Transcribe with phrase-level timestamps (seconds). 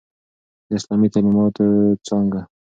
[0.67, 1.65] د اسلامی تعليماتو
[2.07, 2.41] څانګه